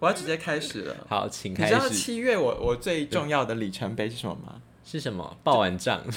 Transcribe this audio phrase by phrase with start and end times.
[0.00, 0.96] 我要直接开始了。
[1.08, 1.92] 好，请开始你知道。
[1.94, 4.60] 七月我我最重要的里程碑是什么吗？
[4.84, 5.36] 是什么？
[5.44, 6.02] 报完账。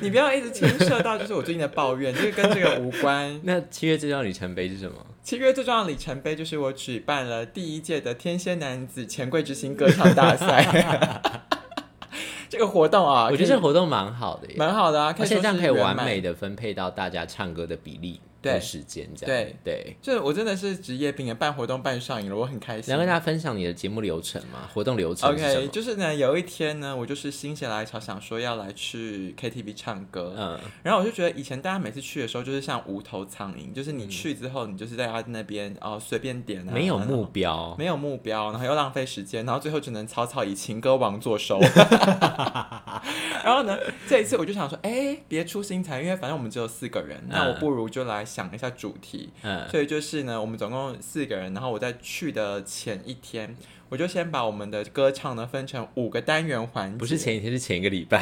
[0.00, 3.38] 你不要一直牵涉到就是我最近的抱怨，这个跟这个无关。
[3.44, 4.94] 那七月最重要的里程碑是什么？
[5.22, 11.22] 七月最重要的里程碑就是我举办了第一届的天蝎男子钱柜之星歌唱大赛。
[12.50, 16.20] 这个活动啊，我觉得这个活动蛮好的耶，蛮好的啊，而且这样可以完美。
[16.20, 18.20] 的分配到大家唱歌的比例
[18.52, 19.96] 对时间，这样对对。
[20.02, 22.98] 这我真的是职业病啊，办活动办上瘾了，我很开心能。
[22.98, 24.68] 跟大家分享你的节目流程吗？
[24.72, 41.60] 活动流程 OK，就是呢，有一天呢，我就是心血来潮，想说要来去 KTV 唱歌，嗯，然后我就觉得以前大家每次去的时候，就是像无头苍蝇，就是你去之后，你就是在他那边哦随便点啊，没有目标，没有目标，然后又浪费时间，然后最后只能草草以情歌王作收。
[43.44, 43.76] 然后呢，
[44.08, 49.30] 这一次我就想说，哎，别出心裁，因为反正我们只有四个人，那我不如就来想一下主题。
[49.42, 53.56] 嗯，所以就是呢，我们总共四个人，然后我在去的前一天，
[53.88, 56.98] 我就先把我们的歌唱呢分成五个单元环节。
[56.98, 58.18] 不是前一天，是前一个礼拜，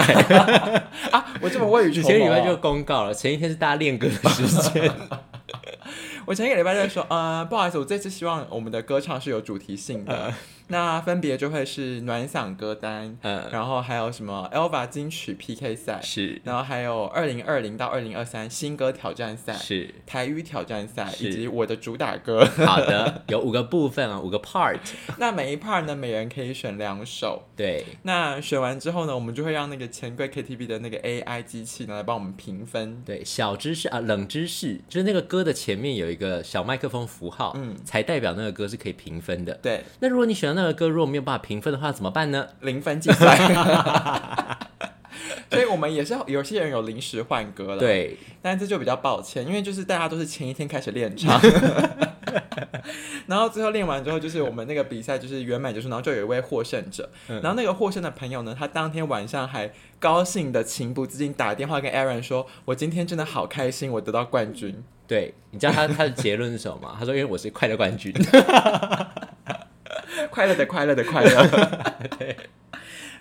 [1.11, 4.93] 啊，我这么未雨绸缪、前一个礼拜就公告了，前一天是大家练歌的时间，
[6.27, 10.35] 我前一个礼拜就说，呃，不好意思，我这次希望我们的歌唱是有主题性的，
[10.73, 22.43] 那分别就会是暖嗓歌单，嗯，然后还有什么 Elva 金曲 PK 赛，是然后还有二零二零到二零二三新歌挑战赛、是，台语挑战赛，以及我的主打歌。
[22.67, 24.79] 好的，有五个部分啊，五个 part，
[25.21, 27.43] 那每一 part 呢，每人可以选两首。
[27.55, 33.03] 对，那选完之后呢，我们就会让那个钱柜 KTV 的那个 AI 机器呢来帮我们评分。
[33.05, 39.53] 对，小知识啊，冷知识，就是那个歌的前面有一个小麦克风符号，嗯才代表那个歌是可以评分的。
[39.63, 42.49] 对，那如果你选了那个歌如果没有办法评分的话，怎么办呢？
[42.61, 43.37] 零分计算。
[45.51, 51.39] 所以我们也是有些人有临时换歌了，，对，但这就比较抱歉，因为就是大家都是前一天开始练唱，
[53.29, 64.83] 然后最后练完之后，就是我们那个比赛就是圆满结束，然后就有一位获胜者，嗯然后那个获胜的朋友呢，他当天晚上还高兴的情不自禁打电话跟 Aaron 说：“我今天真的好开心，我得到冠军。
[65.07, 66.97] 对，你知道他他的结论是什么吗？
[66.99, 68.11] 他说因为我是快乐冠军。
[70.33, 71.47] 快乐的快乐的快乐。
[72.19, 72.37] 对，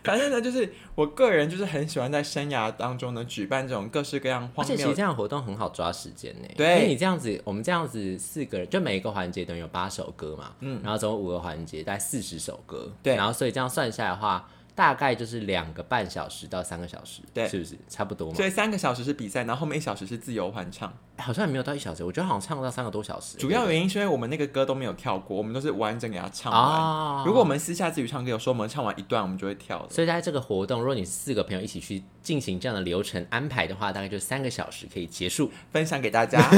[0.02, 6.68] 反正呢，就是我个人就是很喜欢在生涯当中呢举办这种各式各样而荒谬且其实这样的活动很好抓时间呢，对。
[6.68, 10.80] 因为你这样子，我们这样子四个人，就每一个环节等于有八首歌嘛，嗯。
[10.82, 13.16] 然后总共五个环节，大概四十首歌，对。
[13.16, 18.36] 然后所以这样算下来的话，大概就是两个半小时到三个小时，对是不是差不多嘛？
[18.36, 20.92] 所以三个小时是比赛，然后后面一小时是自由欢唱。
[21.18, 26.62] 好像也没有到一小时，我觉得好像唱到三个多小时，主要原因是因为我们那个歌都没有跳过，我们都是完整给他唱完。
[26.62, 29.86] 啊如果我们私下自己唱歌，有时候我们唱完一段，我们就会跳。
[29.90, 35.52] 所以在这个活动，如果你四个朋友一起去进行这样的流程安排的话，大概就三个小时可以结束。
[35.72, 36.42] 分享给大家。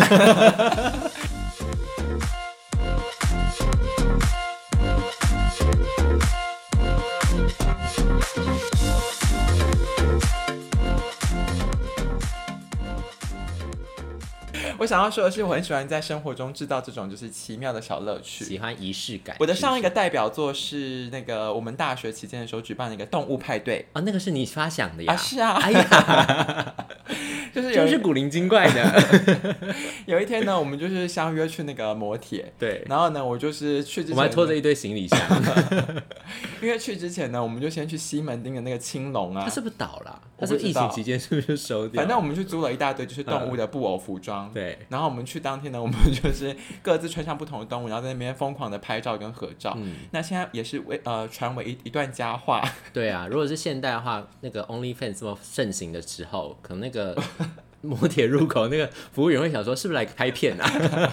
[14.80, 18.44] 我想要说的是，我很喜欢在生活中制造这种就是奇妙的小乐趣。
[18.44, 19.36] 喜欢仪式感。
[19.40, 25.14] 我的上一个代表作是那个我们大学期间的时候举办的一个动物派对啊，那个是你发想的呀？
[25.14, 26.76] 啊，是啊，哎呀，
[27.54, 29.44] 就是有真是古灵精怪的。
[30.06, 35.20] 有一天呢，我们就是相约去那个摩铁，对，然后呢，我就是去之前，我们还拖着一堆行李箱。
[36.62, 40.22] 因为去之前呢，我们就先去西门町的那个青龙啊它，是不是倒了啊？
[40.40, 42.02] 他我不知道是不是疫情期间是不是收掉？
[42.02, 49.74] 反正我们去租了一大堆就是动物的布偶服装，对，然后我们去当天呢，我们就是各自穿上不同的动物，然后在那边疯狂的拍照跟合照。
[49.78, 53.28] 嗯，那现在也是为呃传为一一段佳话，对啊。
[53.30, 57.16] 如果是现代的话，那个 OnlyFans 这么盛行的时候，可能那个
[57.84, 60.66] 摩铁入口那个服务员会想说，是不是来拍片啊？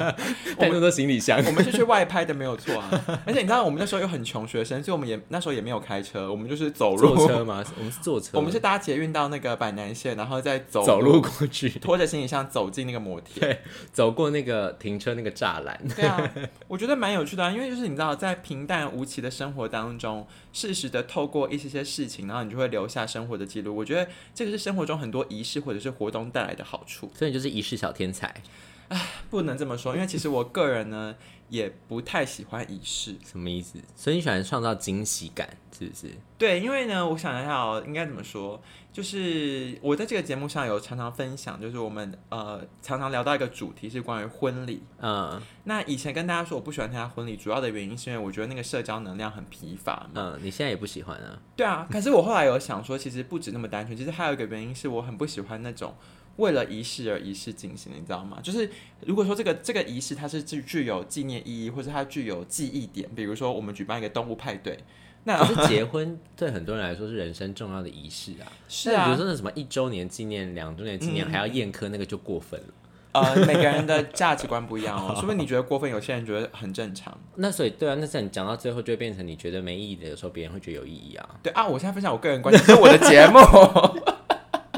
[0.57, 1.43] 带那么多行李箱。
[1.45, 2.89] 我们 是去外拍的没有错啊。
[3.27, 7.65] 而且你知道我们那时候又很穷学生，所以我们也那时候也没有开车，我们就是走路坐车吗？
[7.77, 13.41] 我们是坐车，我们是搭捷运到那个板南线，然后再走走路过去，拖着行李箱走进那个摩铁。
[13.41, 13.59] 对，
[13.93, 15.77] 走过那个停车那个栅栏。
[15.97, 16.31] 对啊，
[16.69, 23.75] 我觉得蛮有趣的、啊，因为就是你知道，在平淡无奇的生活当中，适时的透过一些些事情，然后你就会留下生活的记录。
[23.75, 27.11] 我觉得这个是生活中很多仪式或者是活动带来的好处。
[27.15, 28.43] 所以你就是仪式小天才，
[29.31, 31.15] 不能这么说，因为其实我个人呢
[31.49, 33.15] 也不太喜欢仪式。
[33.25, 33.79] 什么意思？
[33.95, 36.09] 所以你喜欢创造惊喜感，是不是？
[36.37, 38.61] 对，因为呢，我想一下哦，应该怎么说？
[38.93, 44.83] 就是我在这个节目上有常常分享，就是我们呃常常聊到一个主题是关于婚礼。
[44.99, 50.15] 嗯那以前跟大家说我不喜欢参加婚礼，主要的原因是因为我觉得那个社交能量很疲乏嘛。
[50.15, 51.39] 嗯，你现在也不喜欢啊？
[51.55, 55.95] 对啊，可是我后来有想说，其实不止那么单纯，其实还有一个原因是我很不喜欢那种
[56.41, 58.39] 为了仪式而仪式进行的，你知道吗？
[58.43, 58.69] 就是
[59.07, 64.79] 如果说这个这个仪式它是具具有纪念意义，或者它具有记忆点，比如说我们举办一个动物派对，
[65.25, 68.51] 那可是结婚对很多人来说是人生重要的仪式啊。
[68.69, 72.67] 是啊那比如说，那什么一周年纪念、两周年纪念，嗯还要宴客，那个就过分了。
[73.13, 77.13] 呃，每个人的价值观不一样哦，说不定你觉得过分，有些人觉得很正常。
[77.35, 81.29] 那所以对啊，那这样你讲到最后就会变成你觉得没意义的，有时候别人会觉得有意义啊。
[81.43, 83.41] 对啊，我现在分享我个人观点，这是我的节目。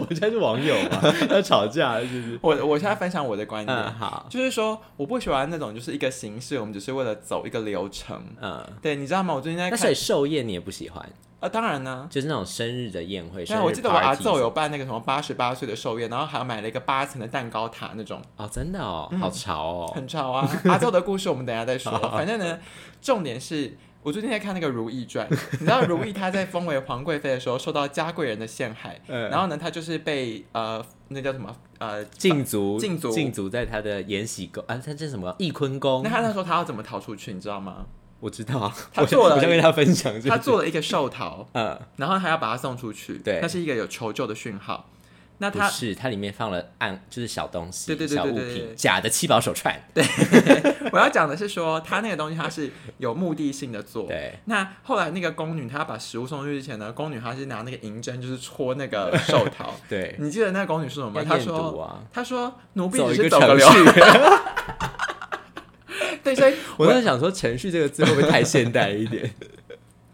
[0.09, 1.01] 我现在是网友嘛，
[1.31, 2.39] 要吵架是不是？
[2.43, 8.21] 我我现在分享我的观点，嗯，好，就是说我不喜欢那种就是一个形式，我们只是为了走一个流程。
[8.41, 9.35] 嗯，对，你知道吗？
[9.35, 11.05] 我最近在那所以看，寿宴你也不喜欢，
[11.41, 12.07] 啊，当然呢。
[12.11, 13.45] 就是那种生日的宴会。
[13.45, 19.93] 生对，我记得我阿昼有办那个什么八十八岁的寿宴，然后还买了一个八层的蛋糕塔那种，哦，真的哦，好潮哦。
[19.95, 20.49] 很潮啊。
[20.65, 21.93] 阿奏的故事我们等一下再说。
[22.11, 22.59] 反正呢，
[23.01, 36.11] 重点是我最近在看那个《如懿传》， 你知道如懿她在封为皇贵妃的时候受到嘉贵人的陷害， 嗯然后呢，她就是被呃那叫什么呃禁足，禁足禁足在她的延禧宫啊，她这是什么翊坤宫那？
[36.11, 37.87] 她那时候她要怎么逃出去，你知道吗？
[38.19, 40.31] 我知道啊，他做了我想跟他分享这个。
[40.31, 44.89] 她做了一个寿桃， 嗯，然后还要把它送出去，对那是一个有求救的讯号。
[45.43, 49.77] 那它是，它里面放了暗，就是小东西，对对对小物对对对品，假的七宝手串。
[49.93, 50.05] 对
[50.93, 54.07] 我要讲的是说，它那个东西它是有目的性的做。
[54.07, 59.75] 对，那后来那个宫女她要把食物送出去之前呢，宫女她是拿那个银针就是戳那个 寿桃。
[59.89, 61.27] 对，你记得那个宫女说什么吗？
[61.29, 61.99] 她说啊。
[62.13, 63.69] 她说奴婢走只一个程是走个流。
[63.69, 63.85] 序，
[66.23, 69.29] 对，所以我在想说“程序”这个字会不会太现代一点？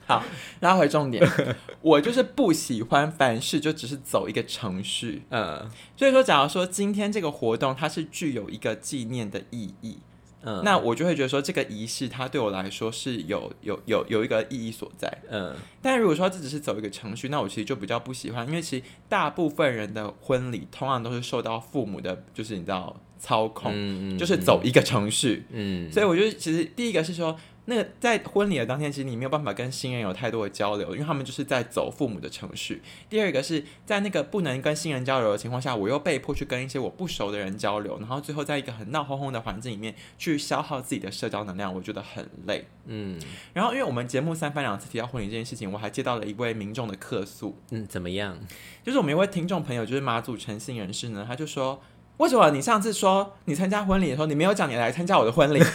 [0.09, 0.25] 好
[0.61, 1.23] 拉回重点，
[1.83, 5.23] 我就是不喜欢凡事就只是走一个程序。
[5.29, 9.99] 嗯所以说，假如说今天这个活动它是具有一个纪念的意义，
[10.43, 15.13] 嗯，那我就会觉得说这个仪式它对我来说是有有有有一个意义所在。
[15.31, 25.45] 嗯但如果说这只是走一个程序，那我其实就比较不喜欢，因为其实大部分人的婚礼通常都是受到父母的，就是你知道操控，嗯嗯就是走一个程序。
[25.51, 27.37] 嗯，所以我觉得其实第一个是说，
[27.71, 32.81] 那个在婚礼的当天，其实你没有办法跟新人有太多的交流，因为他们就是在走父母的程序。
[33.11, 42.67] 第二个是在那个不能跟新人交流的情况下，我又被迫去跟一些我不熟的人交流，然后最后在一个很闹哄哄的环境里面去消耗自己的社交能量，我觉得很累。
[42.87, 43.21] 嗯
[43.53, 48.39] 然后因为我们节目三番两次提到婚礼这件事情，我还接到了一位民众的客诉，嗯，怎么样？
[48.83, 51.83] 就是我们一位听众朋友，就是马祖诚信人士呢，他就说
[52.17, 55.61] ：“为什么你上次说你参加婚礼的时候，你没有讲你来参加我的婚礼？”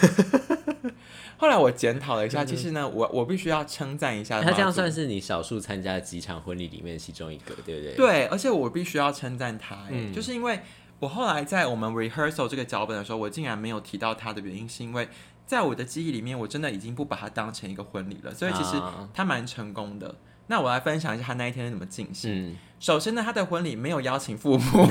[1.44, 10.60] 后来我检讨了一下，其实呢，我我必须要称赞一下，他这样算是你少数参加的几场婚礼里面其中一个，对不对？，对，而且我必须要称赞他、欸，嗯就是因为
[11.00, 15.06] 我后来在我们 rehearsal 这个脚本的时候，我竟然没有提到他的原因，是因为
[15.44, 20.14] 在我的记忆里面，我真的已经不把它当成一个婚礼了，所以其实啊他蛮成功的。
[20.46, 22.32] 那我来分享一下他那一天是怎么进行。
[22.32, 24.88] 嗯首先呢，他的婚礼没有邀请父母，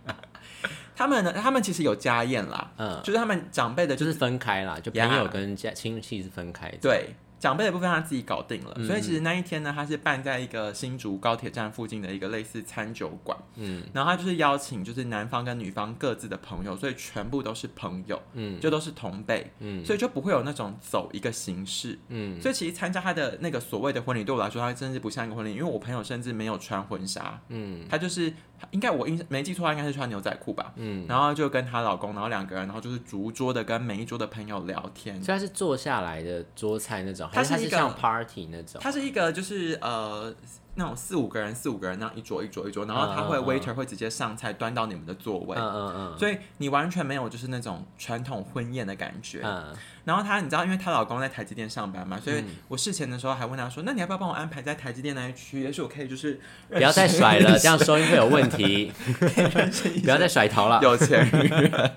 [0.96, 8.88] 他们呢，他们其实有家宴啦，嗯，就是他们长辈的，就是分开啦，就朋友跟家亲戚是分开的。，对长辈的部分他自己搞定了，嗯。
[8.88, 13.84] 所以其实那一天呢，他是办在一个新竹高铁站附近的一个类似餐酒馆，嗯。
[13.94, 18.60] 然后他就是邀请就是男方跟女方各自的朋友，所以全部都是朋友，嗯。
[18.60, 19.86] 就都是同辈，嗯。
[19.86, 22.00] 所以就不会有那种走一个形式。
[22.08, 22.42] 嗯。
[22.42, 27.86] 所以其实参加他的那个所谓的婚礼，对我来说，他真是不像一个婚礼，因为我朋友甚至没有穿婚纱，嗯。
[27.88, 28.34] 他就是
[28.72, 30.74] 应该我印没记错，他应该是穿牛仔裤吧。
[30.76, 35.16] 嗯，然后就跟她老公，然后两个人，然后就是逐桌的跟每一桌的朋友聊天。
[35.24, 38.80] 所以他是坐下来的桌菜那种，还是像 party 那种？
[38.82, 40.34] 它是一个就是呃
[40.76, 49.42] 那种四五个人四五个人那样一桌一桌一桌，然后他会 waiter 会直接上菜端到你们的座位，嗯嗯嗯所以你完全没有就是那种传统婚宴的感觉。
[49.44, 49.74] 嗯
[50.06, 55.64] 然后她你知道，因为她老公在台积电上班嘛，所以嗯我事前的时候还问她说，那你要不要帮我安排在台积电那一区？
[55.64, 56.40] 也许我可以就是
[56.70, 58.92] 不要再甩了，这样收音会有问题。
[60.04, 60.80] 不要再甩头了。
[60.84, 61.92] 有钱人。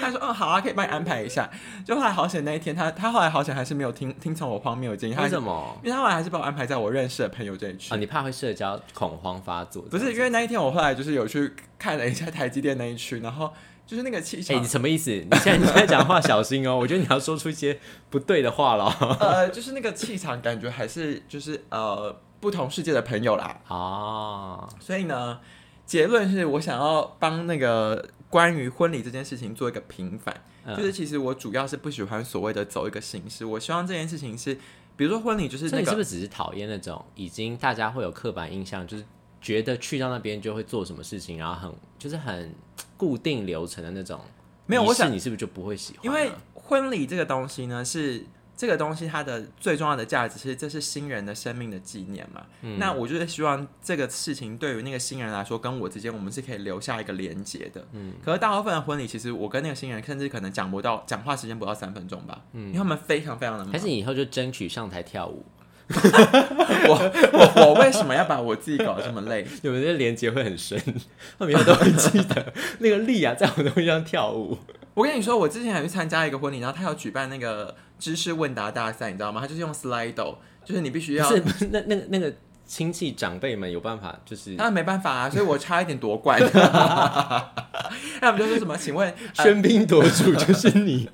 [0.00, 1.48] 他说：“哦，好啊，可以帮你安排一下。”
[1.84, 5.78] 就后来好险那一天，他他后来好险还是没有听听从我荒谬的建议，他为什么？
[5.82, 7.94] 因为他后来还是把我安排在我认识的朋友这一区。
[7.94, 9.82] 啊，你怕会社交恐慌发作？
[9.90, 13.52] 不是因为那一天我后来就是有去看了一下台积电那一区，然后
[13.86, 15.10] 就是那个气哎、场，你什么意思？
[15.10, 17.78] 你现在你现在讲话小心哦， 我觉得你要说出一些
[18.10, 18.84] 不对的话了。
[19.20, 23.56] 呃，就是那个气场感觉还是就是呃不同世界的朋友啦。
[23.68, 25.40] 哦，所以呢，
[25.86, 30.34] 结论是我想要帮那个关于婚礼这件事情做一个平反。
[30.64, 34.54] 嗯就是其实我主要是不喜欢所谓的走一个形式，我希望这件事情是，
[34.96, 39.04] 比如说婚礼就是那个你是不是只是讨厌那种已经大家会有刻板印象，就是
[39.40, 42.54] 觉得去到那边就会做什么事情，然后很就是很
[42.98, 44.20] 固定流程的那种？
[44.66, 46.04] 没有我想你是不是就不会喜欢啊？
[46.04, 48.26] 因为婚礼这个东西呢是
[48.58, 52.44] 这个东西它的最重要的价值是，这是新人的生命的纪念嘛。
[52.76, 57.86] 那我就是希望这个事情对于那个新人来说，跟我之间我们是可以留下一个连接的。
[57.92, 62.42] 嗯，可是大部分的婚礼，其实我跟那个新人甚至可能讲不到，讲话时间不到三分钟吧。
[62.52, 63.72] 嗯，因为他们非常非常的忙。
[63.72, 65.46] 还是以后就争取上台跳舞。
[65.88, 69.46] 我我我为什么要把我自己搞得这么累？
[69.62, 70.78] 有没有连接会很深？
[71.38, 74.58] 我每天都会记得那个丽啊，在我东西上跳舞。
[74.98, 79.40] 我跟你说，我之前还去参加一个婚礼，然后他要举办那个知识问答大赛，你知道吗？
[79.40, 81.40] 他就是用 Slido，就是你必须要是
[81.70, 82.34] 那那那个
[82.66, 86.40] 亲戚长辈们有办法，就是那没办法啊，所以我差一点夺冠。
[88.20, 88.76] 那我们就说什么？
[88.76, 91.08] 请问喧宾夺主 就是你？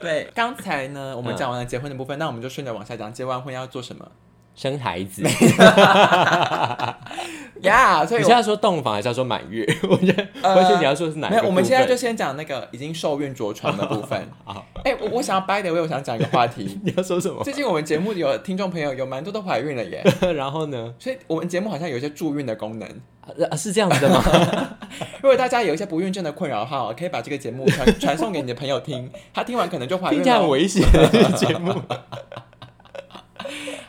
[0.00, 4.10] 对，刚才呢，我们讲完了结婚的部分，那我们就顺着往下讲，结完婚要做什么？
[4.54, 5.22] 生孩子。
[7.62, 9.64] 呀， 所以你现在说洞房还是要说满月？
[9.88, 11.28] 我觉得，而且你要说是哪？
[11.30, 14.28] 没有，我们现在就先讲那个已经受孕着床的部分。
[14.44, 16.80] 好，哎，我我想要 by the way，我想讲一个话题。
[16.82, 17.42] 你要说什么？
[17.44, 20.02] 最近我们节目有听众朋友有蛮多都怀孕了耶。
[20.34, 20.92] 然后呢？
[20.98, 22.88] 所以我们节目好像有一些助孕的功能。
[23.56, 24.20] 是这样子的吗？
[25.22, 30.20] 如果大家有一些不孕症的困扰的话，可以把这个节目传传送给你的朋友听，他听完可能就怀孕。
[30.24, 30.40] 了。
[30.40, 31.72] 很危险的节目。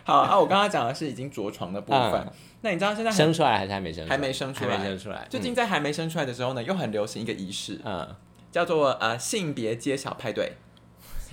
[0.03, 2.27] 好啊，我刚刚讲的是已经着床的部分。
[2.61, 4.07] 那你知道现在生出来还是还没生？
[4.07, 5.27] 还没生出来，还没生出来。
[5.29, 8.07] 最近在还没生出来的时候呢，又很流行一个仪式，嗯，
[8.51, 10.53] 叫做呃性别揭晓派对。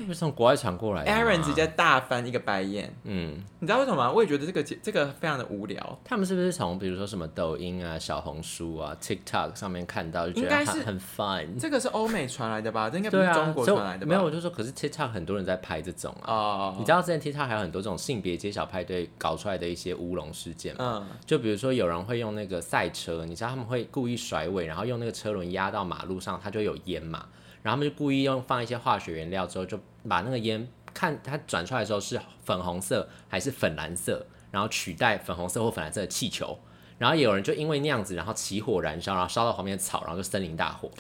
[0.01, 2.91] 是不是从国外传过来？Aaron 直接大翻一个白眼。
[3.05, 4.11] 嗯，你知道为什么吗？
[4.11, 5.99] 我也觉得这个这个非常的无聊。
[6.03, 11.59] 他们是不是从比如说什么抖音啊、小红书啊、TikTok 上面看到，就觉得很 fun？
[11.59, 12.89] 这个是欧美传来的吧？
[12.89, 14.07] 这应该不是中国传来的。
[14.07, 16.33] 没有，我就说，可是 TikTok 很多人在拍这种啊。
[16.33, 16.77] 哦。
[16.79, 21.07] 你知道之前 TikTok 还有很多这种性别揭晓派对搞出来的一些乌龙事件吗？
[21.11, 21.17] 嗯。
[21.27, 27.27] 就比如说有人会用那个赛车，你知道他们会故意甩尾，然后用那个车轮压到马路上，它就有烟嘛。
[27.63, 36.59] 然后他们就故意用放一些化学原料之后，就把那个烟看它转出来的时候是粉红色还是粉蓝色，然后取代粉红色或粉蓝色的气球。
[36.99, 40.91] 然后有人就因为那样子，然后起火燃烧，然后烧到旁边的草，然后就森林大火。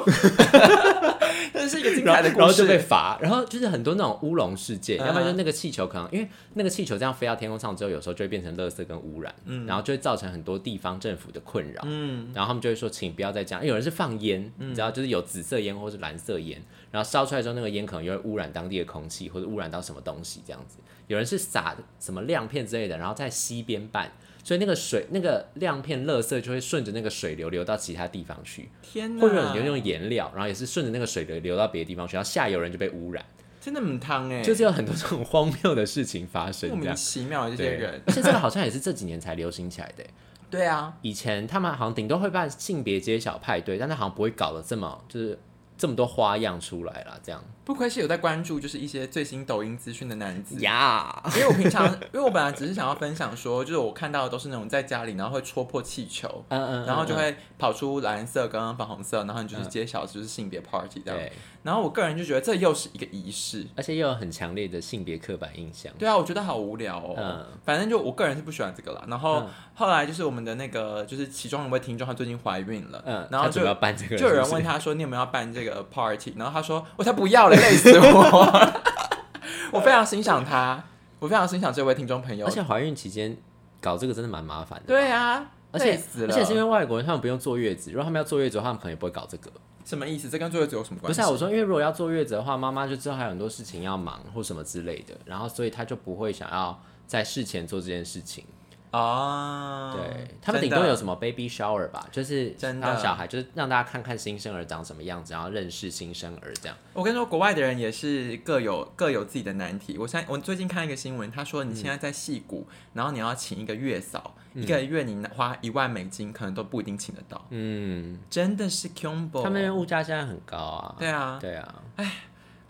[0.00, 1.18] 哇！
[1.52, 2.40] 这是一个精彩的故事。
[2.40, 13.64] 然后就被罚，然后就是很多那种乌龙事件，要不然就那个气球可能因为那个气球这样飞到天空上之后，有时候就会变成垃圾跟污染，嗯，然后就会造成很多地方政府的困扰，嗯，然后他们就会说，请不要再这样。
[13.64, 20.78] 有人是放烟，你知道，就是有紫色烟或是蓝色烟，然后烧出来之后，那个烟可能又会污染当地的空气，或者污染到什么东西这样子。
[21.08, 24.10] 有人是撒什么亮片之类的，然后在溪边办。
[24.50, 29.22] 所以那个水那个亮片垃圾就会顺着那个水流流到其他地方去，天哪！
[29.22, 33.24] 或者有用颜料，然后也是顺着那个水流流到别的地方去，然后下游人就被污染，
[33.60, 34.42] 真的很汤哎！
[34.42, 40.02] 就是有很多这种荒谬的事情发生，莫名其妙的这些人，而且这个好像也是这几年才流行起来的。
[40.50, 45.38] 对啊，以前他们好像顶多会办性别揭晓派对，但是好像不会搞得这么就是
[45.78, 47.40] 这么多花样出来了，这样。
[47.70, 51.22] 不愧是有在关注，就是一些最新抖音资讯的男子呀。
[51.36, 61.30] 因为我平常， 因为我本来只是想要分享说，就是我看到的都是那种在家里，然后会戳破气球，嗯嗯，然后就会跑出蓝色跟粉红色，然后你就是揭晓就是性别 party 这样。
[61.62, 65.92] 然后我个人就觉得这又是一个仪式，而且又有很强烈的性别刻板印象。
[65.98, 67.14] 对啊，我觉得好无聊哦。
[67.16, 69.04] 嗯，反正就我个人是不喜欢这个啦。
[69.06, 78.80] 然后后来就是我们的那个，就是其中一位听众，她最近怀孕了，嗯，然后就要办这个，就有人问她说：“你有没有要办这个 party？” 然后她说：“我才不要了，累死我。
[79.72, 80.82] ”我非常欣赏他，
[81.20, 82.46] 我非常欣赏这位听众朋友。
[82.46, 83.36] 而且怀孕期间
[83.80, 84.86] 搞这个真的蛮麻烦的。
[84.86, 89.50] 对啊，而且而且是因为外国人他们不用坐月子，如果他们要坐月子，他们可能也不会搞这个。
[89.84, 90.28] 什么意思？
[90.28, 91.20] 这跟坐月子有什么关系？
[91.20, 98.44] 不是啊，我说因为如果要坐月子的话，妈妈就知道还有很多事情要忙或什么之类的，然后所以他就不会想要在事前做这件事情。
[98.92, 106.76] 哦，对他们顶多有什么 baby shower 吧，就是让小孩，就是让大家看看新生儿长什么样子，然后认识新生儿这样。
[106.92, 109.96] 我跟你说，国外的人也是各有各有自己的难题。
[109.96, 117.46] 我现我最近看一个新闻，他说你现在在戏谷，然后你要请一个月嫂，一个月你花一万美金，可能都不一定请得到。
[117.50, 119.42] 嗯，真的是 combo。
[119.42, 120.96] 他们物价现在很高啊。
[120.98, 121.74] 对啊，对啊。
[121.96, 122.12] 哎。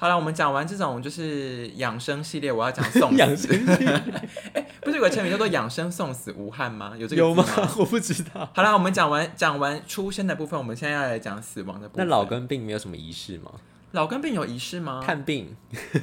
[0.01, 4.03] 好了，我们讲完这种就是养生系列，我要讲送养生系列。
[4.55, 6.95] 哎，不是有个成语叫做“养生送死无憾”吗？
[6.97, 7.45] 有这个有吗？
[7.77, 8.49] 我不知道。
[8.55, 12.07] 好了，我们讲完讲完出生的部分，我们现在要来讲死亡的部分。
[12.07, 13.53] 那老根病没有什么仪式吗？
[13.93, 15.03] 老根病有仪式吗？
[15.05, 15.55] 探病。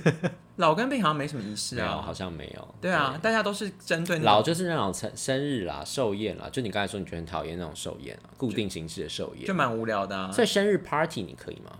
[0.57, 2.75] 老根病好像没什么仪式啊，好像没有。
[2.79, 10.31] 对啊，大家都是针对老就是那种生生日啦、寿宴啦，就你刚才说你觉得很讨厌那种寿宴啊，固定形式的寿宴，就蛮无聊的。
[10.31, 11.71] 所以生日 party 你可以吗？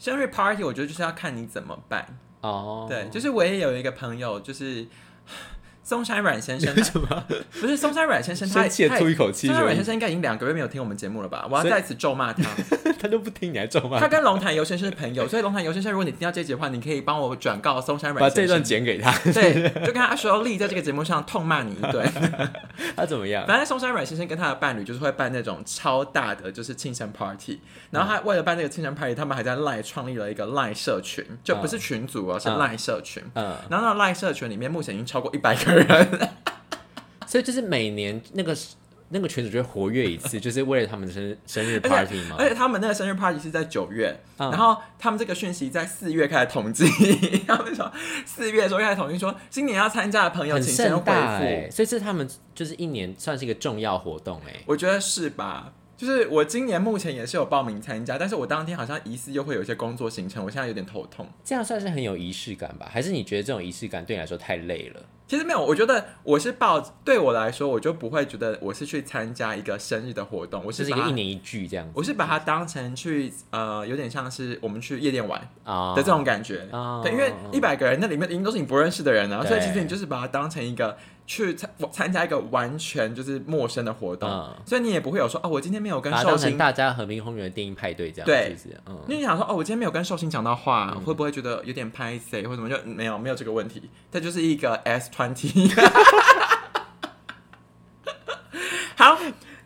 [0.00, 2.86] 生日 party 我觉得就是要看你怎么办哦。
[2.88, 4.88] 对，就是我也有一个朋友，就是
[5.90, 7.24] 松山阮先生什么？
[7.60, 9.48] 不是松山阮先生，他气吐一口气。
[9.48, 11.44] 松山阮先生应该已经两个月没有听我们节目了吧？
[11.50, 12.44] 我要在此咒骂他，
[13.00, 14.06] 他都不听，你还咒骂他？
[14.06, 22.08] 跟龙潭游先生是朋友，所以龙潭游先生，如果你听到这集的话，你可以帮我转告松山阮，把这段剪给他，对，就跟他说立在这个节目上痛骂你一顿。
[22.94, 23.44] 他怎么样？
[23.48, 27.58] 反正松山阮先生跟他的伴侣就是会办那种超大的就是庆生 party，
[27.90, 33.20] 然后他为了办这个庆生 party，他们还在赖创立了一个赖社群，就不是群组哦，是赖社群。
[33.34, 35.79] 嗯，然后那赖社群里面目前已经超过一百个人，
[37.26, 38.56] 所以就是每年那个
[39.10, 42.36] 那个群主就会活跃一次， 就是为了他们的生生日 party 吗？
[42.38, 46.84] 而且他们那个生日 party 是在九月，然后他们这个讯息在四月开始统计，
[47.46, 47.92] 他们说
[48.24, 55.72] 四月的时候开始统计说今年要参加的朋友请先回复，所以这他们就是一年算是一个重要活动哎，我觉得是吧？
[55.96, 61.28] 就是我今年目前也是有报名参加，但是我当天好像疑似又会有一些工作行程，我现在有点头痛。
[61.44, 62.88] 这样算是很有仪式感吧？
[62.90, 65.02] 还是你觉得这种仪式感对你来说太累了？
[65.30, 71.88] 其实没有，我觉得我是抱对我来说，我就不会觉得我是去参加一个生日的活动，我是一个一年一聚这样。
[71.94, 75.40] 我是把它当成去呃，有点像是我们去夜店玩
[75.94, 76.66] 的这种感觉。
[77.04, 80.96] 对，因为一百个人那里面应该都是你不认识的人啊，所以其实你就是把它当成一个。
[81.26, 84.28] 去参参加一个完全就是陌生的活动，
[84.66, 88.56] 所以你也不会有说哦，我今天没有跟寿星大家和平公园的电影派对这样，对，
[88.86, 92.68] 嗯，因为你想说哦，我今天没有跟寿星讲到话，会不会觉得有点拍谁或什么？
[92.68, 95.08] 就没有没有这个问题，这就是一个 S
[98.96, 99.18] 好。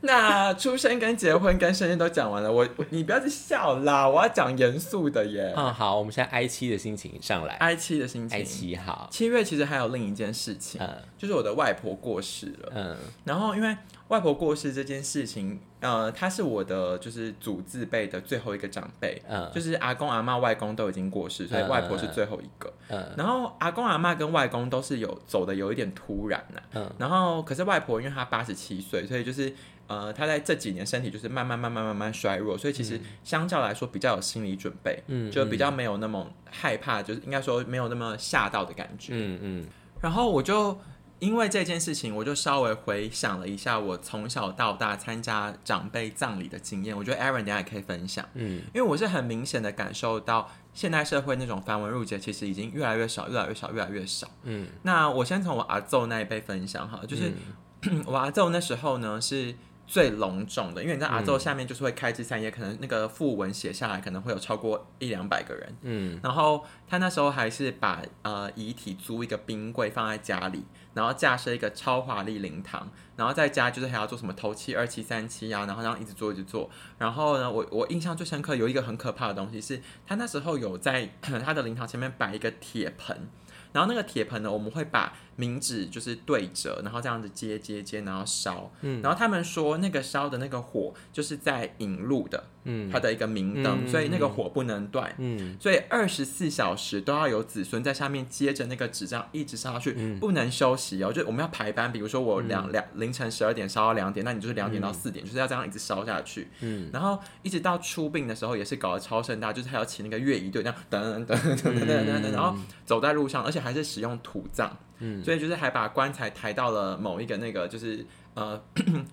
[0.06, 5.50] 那出生跟结婚跟生日都讲完了，我你不要去笑啦，我要讲严肃的耶。
[5.56, 9.08] 嗯，好，我们现在哀七的心情上来，哀七的心情，哀七好。
[9.10, 12.94] 七月其实还有另一件事情，嗯，就是我的外婆过世了，嗯，
[13.24, 13.74] 然后因为
[14.08, 29.52] 外婆过世这件事情，呃，他是我的就是祖字辈的最后一个长辈，嗯，就是阿公阿妈外公都已经过世，所以外婆是最后一个，嗯，然后阿公阿妈跟外公都是有走的有一点突然呐，嗯，然后可是外婆因为她八十七岁，所以就是。
[29.86, 39.66] 呃，她在这几年身体就是慢慢慢慢慢慢衰弱，所以其实相较来说比较有心理准备，嗯，就比较没有那么害怕，就是应该说没有那么吓到的感觉，嗯嗯。
[40.00, 40.78] 然后我就
[41.24, 54.68] 因为这件事情，我就稍微回想了一下我从小到大参加长辈葬礼的经验，我觉得 Aaron 等下也可以分享，嗯，因为我是很明显的感受到现代社会那种繁文缛节其实已经越来越少，越来越少，越来越少，嗯。
[54.82, 57.32] 那我先从我阿奏那一辈分享哈，就是
[58.04, 59.54] 我阿奏那时候呢是。
[59.86, 65.76] 最隆重的，因为你在阿宙下面就是会开枝散叶，可能那个副文写下来可能会有超过一两百个人。
[65.82, 76.70] 嗯，然后他那时候还是把呃遗体租一个冰柜放在家里，然后架设一个超华丽灵堂，然后在家就是还要做什么头七、二七、三七啊，然后这样一直做一直做。
[76.96, 83.28] 然后呢，我我印象最深刻有一个很可怕的东西，是他那时候有在 他的灵堂前面摆一个铁盆，
[83.72, 85.12] 然后那个铁盆呢，我们会把。
[85.36, 88.70] 名纸就是对折，然后这样子接接接，然后烧。
[88.82, 95.14] 嗯，然后他们说那个烧的那个火就是在引路的，嗯，它的一个明灯，所以那个火不能断。
[95.18, 101.12] 嗯，所以二十四小时都要有子孙在下面接着那个纸，这样一直烧下去，不能休息哦。
[101.12, 106.48] 就我们要排班，比如说我两两凌晨十二点烧到两点，那你就是两点到四点，就是要这样一直烧下去。
[106.60, 114.76] 嗯，然后一直到出殡的时候也是搞得超盛大，就是还要请那个乐仪队，这样等等等等等等等，然后走在路上，而且还是使用土葬。
[115.06, 118.58] 嗯，所以就是还把棺材抬到了某一个那个就是呃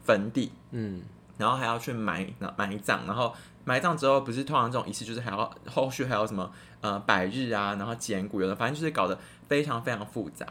[0.06, 1.02] 坟地， 嗯，
[1.38, 2.26] 然后还要去埋
[2.56, 3.34] 埋葬，然后
[3.66, 6.50] 埋葬之后不是通常这种仪式就是还要后续还有什么
[6.80, 10.48] 呃百日啊，然后捡骨有的，反正就是搞得非常非常复杂。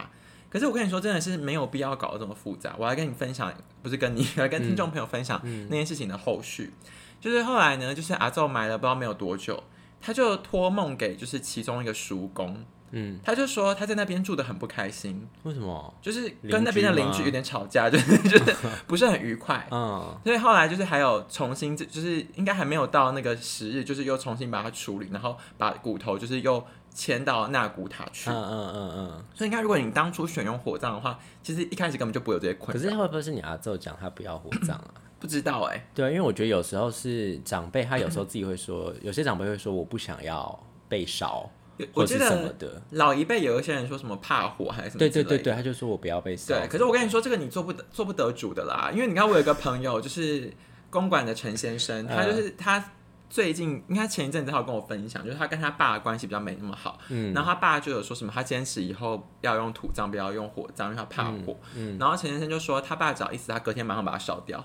[0.49, 2.75] 可是我跟你说，真的是没有必要搞得这么复杂。
[2.77, 3.51] 我来跟你分享，
[3.81, 6.73] 不是跟你来跟听众朋友分享那件事情的后续，
[7.21, 9.63] 就是后来呢，就是阿宙埋了不知道没有多久，
[10.01, 12.65] 他就托梦给就是其中一个叔公。
[12.91, 15.93] 嗯，他就说他在那边住的很不开心，为什么？
[16.01, 19.65] 就是跟那边的邻居有点吵架， 就是就是 不是很愉快。
[19.71, 28.29] 嗯，所以后来就是还有重新，就是应该还没有到那个时日，就是又重新把它处理，然后把骨头就是又迁到纳古塔去。
[28.29, 29.23] 嗯嗯嗯嗯。
[29.33, 32.83] 所以你看，如果你当初选用火葬的话，其实一开始根本就不会有这些困难。
[32.83, 34.93] 可是会不会是你阿奏讲他不要火葬啊？
[35.17, 35.87] 不知道哎。
[35.93, 41.49] 对，因为我觉得有时候是长辈，他有时候自己会说， 有些长辈会说我不想要被烧。
[41.93, 42.53] 我记得
[42.91, 46.53] 老一辈有一些人说什么怕火还是什么，对对对对，他就说我不要被烧。
[46.53, 50.51] 对，可是我跟你说，这个你做不得做不得主的啦，因为你看我有一个朋友，就是
[50.89, 52.91] 公馆的陈先生，他就是他
[53.29, 64.63] 最近应该前一阵子他有跟我分享，就是他跟他爸的关系比较没那么好，嗯，然后他爸就有说什么，他坚持以后要用土葬，不要用火葬，因为他怕火，嗯，然后陈先生就说他爸只要一死，他隔天马上把它烧掉。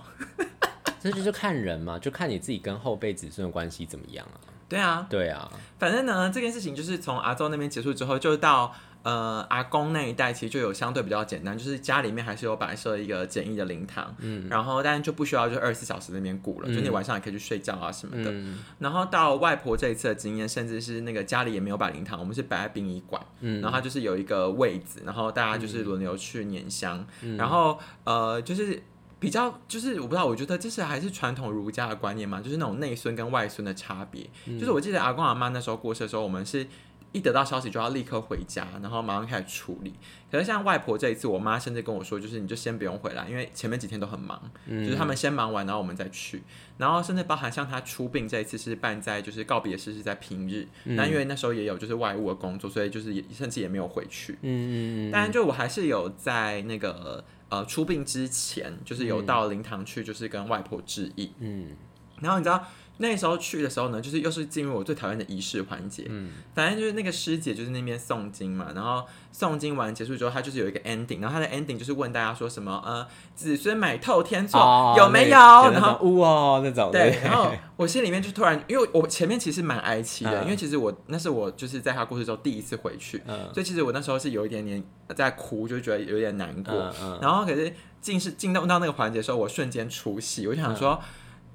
[1.01, 4.41] 这就是看人嘛，就看你自己跟后辈子孙的关系怎么样啊。
[4.69, 5.51] 对啊，对啊。
[5.79, 8.75] 反正呢，这件事情就是从阿周那边结束之后，就到。
[9.03, 18.35] 呃，阿公那一代其实就有相对比较简单，就是家里面还是有摆设一个简易的灵堂，嗯，然后但是就不需要就二十四小时那边顾了，就你晚上也可以去睡觉啊什么的。
[18.81, 27.07] 然后到外婆这一次的经验，甚至是那个家里也没有摆灵堂，我们是摆在殡仪馆，嗯，然后它就是有一个位子，然后大家就是轮流去捻香，
[27.39, 28.83] 然后呃，就是
[29.19, 36.67] 比较就是我不知道，我觉得这是还是传统儒家的观念嘛，就是那种内孙跟外孙的差别，就是我记得阿公阿妈那时候过世的时候，我们是。
[37.13, 39.95] 一得到消息就要立刻回家，然后马上开始处理。
[40.31, 46.43] 可是像外婆这一次，我妈甚至跟我说，就是你就先不用回来，因为前面几天都很忙，就是他们先忙完，然后我们再去。
[46.77, 54.35] 然后甚至包含像她出殡这一次是办在就是告别式是在平日，那因为那时候也有就是外务的工作，所以就是也甚至也没有回去。
[54.35, 55.11] 嗯嗯嗯。
[55.11, 61.33] 当然，就我还是有在那个呃出殡之前，就是有到灵堂去，就是跟外婆致意。
[61.39, 61.77] 嗯。
[62.21, 62.67] 然后你知道。
[62.99, 66.07] 那时候去的时候呢，就是又是进入我最讨厌的仪式环节。
[66.09, 69.05] 嗯，反正就是那个师姐就是那边诵经嘛，然后
[69.35, 75.37] 诵经完结束之后，她就是有一个 ending，然后她的 ending 就是问大家说什么呃，子孙买透天错有没有？
[75.37, 76.91] 然后呜哦那种。
[76.91, 84.83] 对， 然后我心里面就突然，因为我前面其实蛮哀戚的，因为其实我那是我就是在她过世之后第一次回去，所以其实我那时候是有一点点
[85.15, 86.75] 在哭，就觉得有点难过。
[87.21, 90.99] 然后可是进是进到到那个环节的时候，我瞬间出戏，我就想说。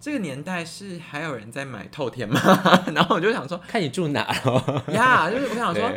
[0.02, 2.42] 这个年代是还有人在买透天吗？
[2.94, 5.30] 然后我就想说，看你住哪哦呀？
[5.32, 5.90] 就是我想说，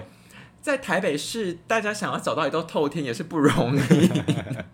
[0.60, 4.08] 在台北市，大家想要找到一栋透天也是不容易。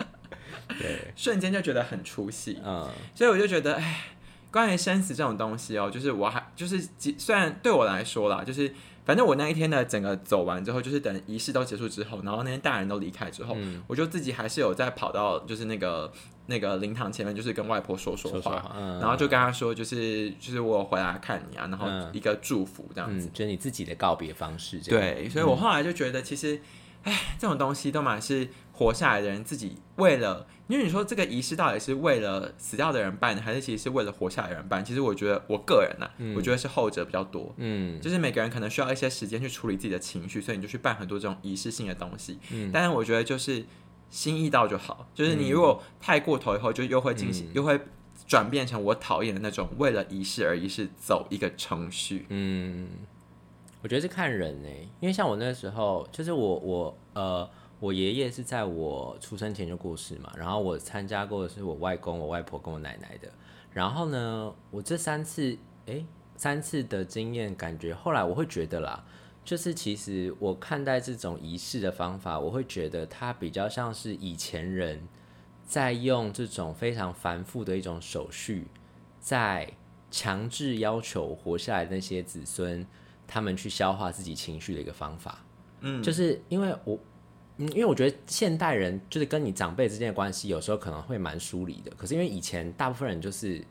[0.79, 2.61] 对，瞬间就觉得很出戏。
[2.65, 4.07] 嗯，所以我就觉得，哎，
[4.51, 6.85] 关于生死这种东西哦，就是我还就是，
[7.17, 8.75] 虽然对我来说啦，就是。
[9.05, 16.13] 反正我那一天呢整个走完之后，就是等仪式都结束之后，然后那些大人都离开之后，我就自己还是有在跑到就是那个
[16.47, 24.79] 那个灵堂前面，就是跟外婆说说话，然后就跟她说，就是就是我回来看你啊，然后一个祝福这样子，就是你自己的告别方式。
[24.81, 26.61] 对，所以我后来就觉得，其实，
[27.05, 28.49] 哎，这种东西都蛮是。
[28.73, 34.85] 活下来的人自己为了，因为你说这个仪式到底是为了死掉的人办，还是其实是为了活下来的人办？
[34.85, 37.53] 其实我觉得我个人呢，我觉得是后者比较多。
[37.57, 42.39] 嗯，就是每个人可能需要一些时间去处理自己的情绪，所以你就去办很多这种仪式性的东西。
[42.53, 43.65] 嗯，但是我觉得就是
[44.11, 45.09] 心意到就好。
[45.13, 47.81] 就是你如果太过头以后，就又会进行，又会
[48.29, 52.27] 转变成我讨厌的那种为了仪式而仪式走一个程序。
[52.29, 52.89] 嗯，
[53.83, 54.69] 我觉得是看人呢，
[55.01, 57.51] 因为像我那时候，就是我我呃。
[57.81, 63.33] 我爷爷是在我出生前就过世嘛，然后我参加过的是我外公、我外婆跟我奶奶的。
[63.73, 66.05] 然后呢，我这三次，哎，
[66.37, 69.03] 三次的经验，感觉后来我会觉得啦，
[69.43, 75.09] 就是其实我看待这种仪式的方法，我会觉得它比较像是以前人
[75.65, 78.67] 在用这种非常繁复的一种手续，
[79.21, 79.73] 在
[80.11, 82.87] 强制要求活下来的那些子孙，
[83.27, 85.39] 他们去消化自己情绪的一个方法。
[85.81, 86.99] 嗯，就是因为我。
[87.61, 91.93] 嗯，因为我觉得现代人就是跟你长辈之间的关系，有时候可能会蛮疏离的。
[91.97, 93.63] 可是因为以前大部分人就是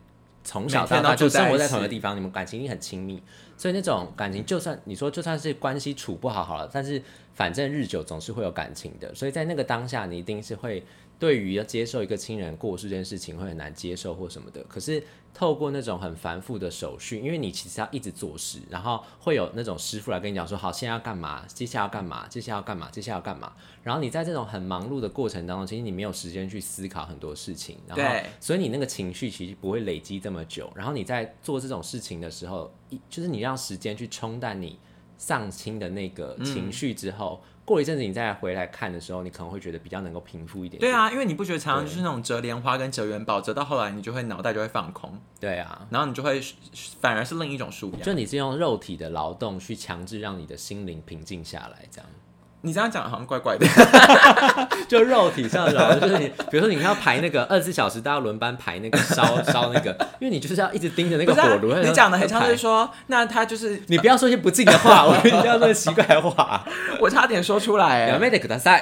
[0.42, 3.22] 从小到大就生活在同一个地方，你们感情一定很亲密，
[3.56, 7.02] 所以那种感情就算你说就算是关系处不好好了，但是
[7.34, 9.14] 反正日久总是会有感情的。
[9.14, 10.82] 所以在那个当下，你一定是会。
[11.20, 15.00] 对于要接受一个亲人过世这件事情会很难接受或什么的，可是
[15.34, 23.52] 透过那种很繁复的手续，因为你其实要一直做事，然后会有那种师傅来跟你讲说，好，现在要干嘛，接下来要干嘛，接下来要干嘛，接下来要干嘛，
[23.82, 34.78] 然后你在这种很忙碌的过程当中，其实你没有时间去思考很多事情，然后所以你那个情绪其实不会累积这么久，然后你在做这种事情的时候，一就是你让时间去冲淡你
[35.20, 37.42] 丧亲的那个情绪之后。
[37.62, 40.80] 过一阵子你再回来看的时候，你可能会觉得比较能够平复一点。
[40.80, 45.16] 对啊，因为你不觉得常常就是那种折莲花跟折元宝，折到后来你就会脑袋就会放空。
[45.38, 46.42] 对啊，然后你就会
[47.00, 48.00] 反而是另一种舒压。
[48.00, 52.10] 就你是用肉体的劳动去强制让你的心灵平静下来，这样。
[52.62, 53.66] 你这样讲好像怪怪的，
[54.86, 61.74] 就肉体上的，就是你，比如说你要排那个二十四小时，大家轮班排那个烧烧那个，因为你就是要一直盯着那个火炉。
[61.76, 66.62] 你讲的很像是说，那他就是你不要说些不敬的话， 我不要说奇怪的话，
[67.00, 68.06] 我差点说出来。
[68.06, 68.78] 两妹得给他塞。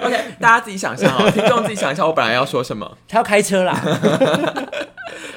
[0.00, 2.96] OK，大家自己想象哦，听众自己想一下，我本来要说什么？
[3.08, 3.74] 他要开车啦。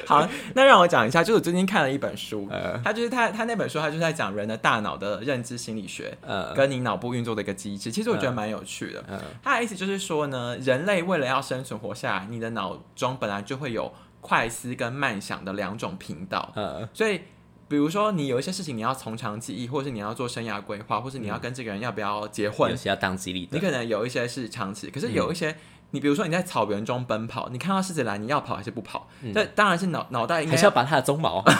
[0.06, 2.48] 好，那让我讲一下，就是我最近看了一本书，
[2.84, 7.90] 他就是他他那本书，他就是在讲人的大脑的认知心理学，呃跟你脑部运作的一个机制。
[7.90, 9.04] 其实我觉得蛮有趣的。
[9.42, 16.52] 他的意思就是说呢，人类为了要生存活下来，你的脑中本来就会有快思跟慢想的两种频道。
[16.92, 17.20] 所以
[17.68, 25.56] 比如说你有一些事情你要从长计议，或者是你要做生涯规划，或是你要跟这个人要不要结婚，有些要当机立你可能有一些是长期，可是有一些。
[25.92, 29.08] 你比如说你在草原中奔跑，你看到狮子来，你要跑还是不跑？
[29.32, 31.42] 这当然是脑脑袋应该是要拔它的鬃毛。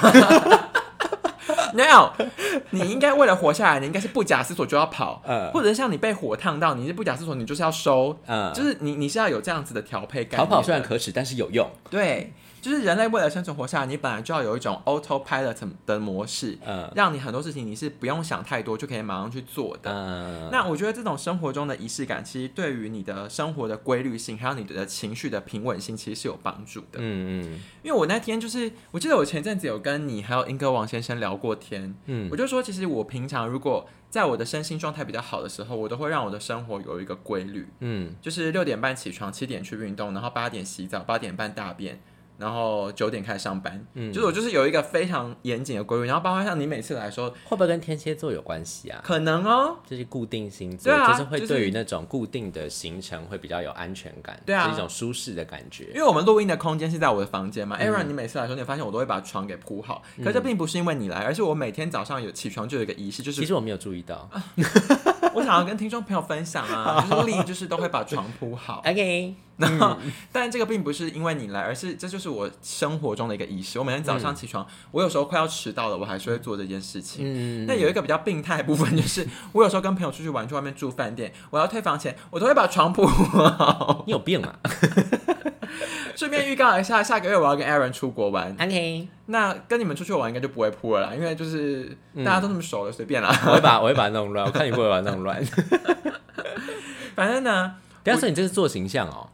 [1.74, 2.12] No，，
[2.70, 5.22] 你应该为了活下来，你应该是不假思索就要跑，
[5.54, 8.14] 或者是像你被火烫到，你是不假思索，你就是要收，
[8.54, 10.38] 就是你你是要有这样子的调配感。
[10.38, 11.66] 逃跑虽然可耻，但是有用。
[11.88, 12.32] 对。
[12.62, 19.90] 就是人类为了生存活下来，你本来就要有一种 autopilot 的模式，嗯，让你很多事情你是不用想太多就可以马上去做的。
[19.92, 26.98] 嗯，那我觉得这种生活中的仪式感，其实对于你的生活的规律性，还有你的情绪的平稳性，其实是有帮助的。
[27.00, 42.00] 嗯嗯，因为我那天就是，我记得我前阵子有跟你还有英哥王先生聊过天，嗯，我就说其实我平常如果在我的身心状态比较好的时候，我都会让我的生活有一个规律，嗯，就是六点半起床，七点去运动，然后八点洗澡，八点半大便。
[42.42, 49.00] 然后九点开始上班，嗯，就是我就是有一个非常严谨的规律，然后包括像你每次来说，会不会跟天蝎座有关系啊？
[49.04, 55.84] 可能哦，就是固定星座，就是会对于那种固定的行程会比较有安全感，对啊，是一种舒适的感觉。
[55.94, 64.28] 因为我们录音的空间是在我的房间嘛，Aaron，你每次来说，你发现我都会把床给铺好，可这并不是因为你来，而是我每天早上有起床就有一个仪式，就是其实我没有注意到，
[65.34, 69.34] 我想要跟听众朋友分享啊，就是丽就是都会把床铺好， OK。
[69.58, 69.96] 然后，
[70.32, 73.78] 但这个并不是因为你来，而是这就是我生活中的一个仪式。
[73.78, 77.20] 我每天早上起床，我有时候快要迟到了，我还是会做这件事情。
[77.24, 84.02] 嗯，那有一个比较病态的部分，就是我有时候跟朋友出去玩，去外面住饭店，我要退房前，我都会把床铺 好。
[84.06, 84.58] 你有病啊！
[86.22, 88.54] 顺便预告一下，下个月我要跟 Aaron 出国玩。
[88.60, 93.36] OK，那跟你们出去玩应该就不会扑了啦，因为就是大家都那么熟了，随便啦。
[93.44, 95.44] 我会把我会把它弄乱，我看你不会把它弄乱。
[97.16, 99.30] 反正呢，不要说你这是做形象哦。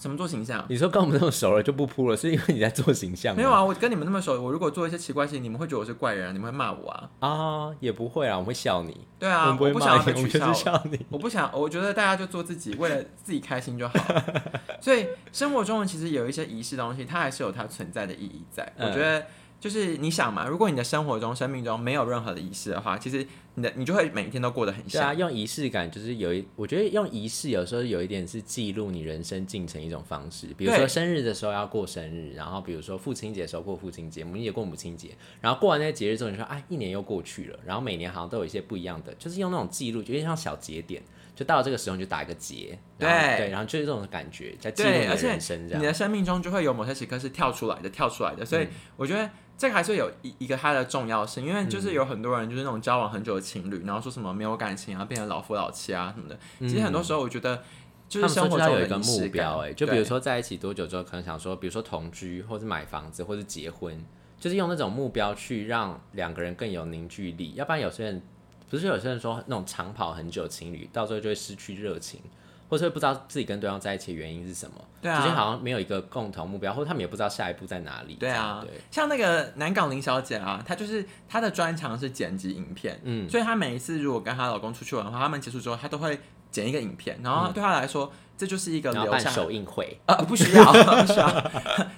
[0.00, 0.64] 怎么做形象？
[0.66, 3.36] 你说跟我们那么熟了就不扑了，是因为你在做形象？
[3.36, 7.10] 没有啊，我跟你们那么熟，我如果做一些奇怪事情，你们会觉得我是怪人，啊你们会骂我啊？
[7.20, 9.06] 啊，也不会啊，我会笑你。
[9.18, 10.98] 对啊，我不想要被取笑你。
[11.10, 13.94] 我不想，我觉得大家就做自己，为了自己开心就好。
[14.80, 18.72] 所以生活中其实有一些仪式东西，它还是有它存在的意义在。
[18.78, 19.22] 我觉得。
[19.60, 25.02] 就是你想嘛，如果你的生活中、生命中没有任何的仪式的话，其实你的你就会每一天都过得很像。
[25.02, 30.46] 对啊，用仪式感就是有一，我觉得用仪式有时候有一点是记录你人生进程一种方式。
[30.56, 35.10] 比如说生日的时候要过生日，然后比如说父亲节的时候过父亲节，母亲节过母亲节，
[35.42, 41.02] 然后过完那些节日之后，你说哎，一年又过去了，然后每年好像都有一些不一样的，就是用那种记录，有点像小节点，
[41.40, 45.82] 就到了这个时候你就打一个结，对对，然后就是这种感觉在记录你的人生，这样。
[45.82, 49.30] 你的生命中就会有某些时刻是跳出来的，跳出来的，所以我觉得。
[49.60, 56.38] 这个还是有一一个它的重要性，因为就是有很多人就是那种交往很久的情侣，然后说什么没有感情啊，变成老夫老妻啊什么的。
[56.60, 57.62] 其实很多时候我觉得，
[58.08, 64.02] 就是生活中有一个目标，哎，就比如说在一起多久之后，可能想说，比如说同居，或是买房子，或是结婚，
[64.38, 67.52] 就是用那种目标去让两个人更有凝聚力。
[67.54, 68.22] 要不然有些人
[68.70, 72.22] 不是有些人说那种长跑很久情侣，到最后就会失去热情。
[72.70, 78.14] 或者会不知道自己跟对方在一起的原因是什么，对啊，好像没有一个共同目标，或者他们也不知道下一步在哪里。
[78.14, 86.16] 对啊，像那个南港林小姐啊，她就是她的专长是剪辑影片，嗯，所以她每一次如果跟她老公出去玩的话，他们结束之后，她都会
[86.52, 88.12] 剪一个影片，然后对她来说。
[88.40, 91.50] 这就是一个留下手印会啊，不需要， 不需要。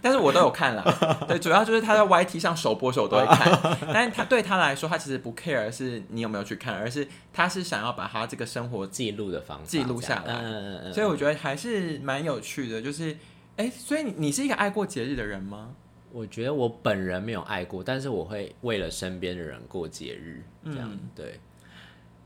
[0.02, 3.78] 但是我都有看了，对，主要就是他在 YT 上首播时候我都会看。
[3.94, 10.34] 但是他对他来说，他其实不 care 是你有没有去看，而是他是想要把他这个生活记录的方式记录下来。
[10.34, 10.92] 嗯嗯嗯。
[10.92, 13.16] 所以我觉得还是蛮有趣的，就是，
[13.56, 15.70] 哎，所以你你是一个爱过节日的人吗？
[16.10, 21.38] 我觉得我本人没有爱过，但是我会为了身边的人过节日，这样对。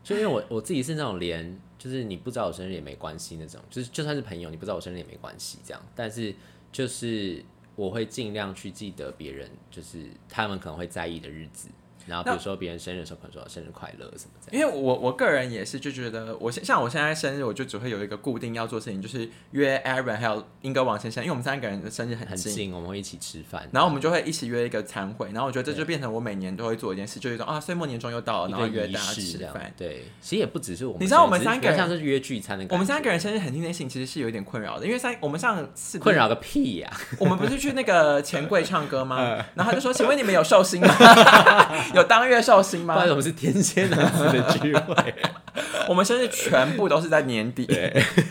[0.03, 1.61] 就因为我我自己是那种连。
[1.87, 5.81] 就是你不知道我生日也没关系那种，就是就算是朋友，你不知道我生日也没关系这样。
[5.95, 6.35] 但是
[6.73, 7.45] 就是
[7.77, 11.69] 我会尽量去记得别人，就是他们可能会在意的日子。
[12.07, 14.57] 然后比如说别人生日的时候，可能说生日快乐什么的。
[14.57, 29.73] 因为我我个人也是就觉得，我像我现在生日，我就只会有一个固定要做事情，就是约 Aaron 还有英哥王先生，因为我们三个人的生日很近，我们会一起吃饭，然后我们就会一起约一个餐会，然后我觉得这就变成我每年都会做一件事，就是说啊岁末年终又到了，然后约大家吃饭。
[29.77, 39.17] 对，其实也不只是我们，你知道我们三个人像是约聚餐的，我们三个人生日很近的性其实是有一点困扰的，因为三我们上次困扰个屁呀， 我们不是去那个钱柜唱歌吗？
[39.55, 40.89] 然后他就说，请问你们有寿星吗？
[41.97, 42.87] 有当月寿星。
[42.87, 45.15] 不然我们是天蝎男子的聚会，
[45.89, 47.67] 我们生日全部都是在年底。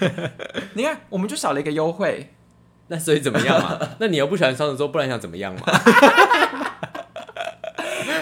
[0.73, 2.31] 你看，我们就少了一个优惠，
[2.87, 3.79] 那所以怎么样嘛？
[3.99, 5.61] 那你又不喜欢双子座，不然想怎么样嘛？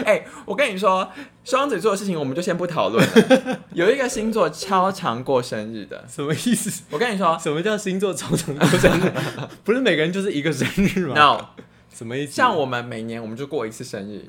[0.06, 1.10] 哎，我跟你说，
[1.45, 3.60] 双子座的事情我们就先不讨论了。
[3.73, 6.84] 有一个星座超常过生日的，什么意思？
[6.89, 9.12] 我跟你说，什么叫星座超常过生日？
[9.63, 11.45] 不是每个人就是一个生日吗？No，
[11.93, 12.34] 什么意思？
[12.34, 14.25] 像我们每年我们就过一次生日，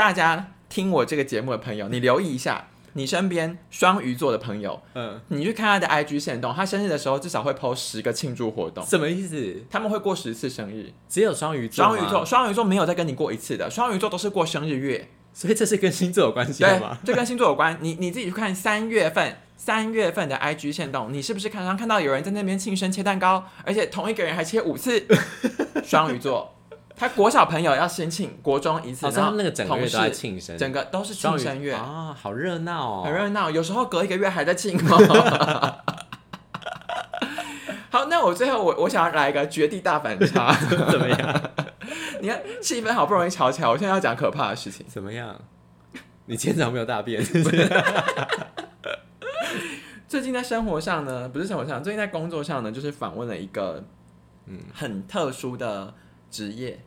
[0.00, 0.52] 大家。
[0.70, 9.62] 听我这个节目的朋友，你留意一下，你身边双鱼座的朋友，嗯，你去看他的 IG 线动，他生日的时候至少会 PO 十个庆祝活动，什么意思？
[9.68, 16.96] 他们会过十次生日，只有双鱼座，双鱼座，双鱼座没有再跟你过一次的，双鱼座都是过生日月，所以这是跟星座有关系吗？
[17.04, 17.76] 这跟星座有关。
[17.82, 25.04] 你你自己去看三月份三月份的 IG 线动，你是不是常常看到有人在那边庆生切蛋糕，而且同一个人还切五次？
[25.84, 26.54] 双鱼座，
[27.00, 33.50] 他国小朋友要先庆，国中一次，然后那个整个月都在庆生，整个都是庆生月啊，好热闹哦，很热闹。
[33.50, 34.78] 有时候隔一个月还在庆。
[37.88, 40.54] 好，那我最后我我想要来一个绝地大反差，
[40.90, 41.42] 怎么样？
[42.20, 45.34] 你看气氛好不容易吵起来，我现在要讲可怕的事情，怎么样？
[46.26, 47.24] 你今天早上没有大便？
[50.06, 53.82] 最近在生活上呢，不是生活上，最近在工作上呢，就是访问了一个
[54.44, 55.94] 嗯很特殊的
[56.30, 56.78] 职业，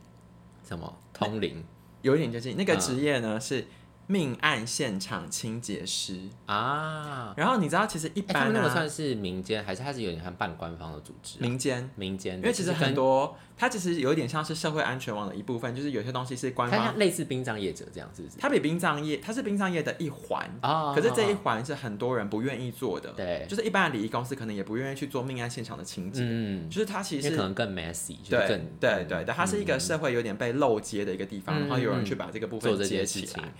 [0.66, 1.62] 什么通灵？
[2.02, 3.66] 有一点接近那个职业呢是。
[4.06, 6.20] 命案现场清洁师。
[6.46, 11.38] 啊，然后你知道，其实一般那个算是民间，还是它是有点像半官方的组织？
[11.40, 18.36] 民间，民间，因为其实很多，它其实有一点像是社会安全网的一部分，就是有些东西是官方，类似殡葬业者这样，是不是？
[18.38, 28.46] 它比殡葬业，它是殡葬业的一环啊，可是这一环是很多人不愿意做的，对，就是一般的礼仪公司可能也不愿意去做命案现场的清洁，嗯，就是它其实可能更 messy，对，
[28.78, 33.52] 对，对，对，它是一个社会有点被漏接的一个地方，然后有人去把这个部分接起来。